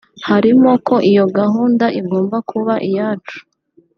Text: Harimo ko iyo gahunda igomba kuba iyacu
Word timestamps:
Harimo 0.27 0.71
ko 0.87 0.95
iyo 1.11 1.25
gahunda 1.37 1.85
igomba 1.99 2.37
kuba 2.49 2.73
iyacu 2.87 3.37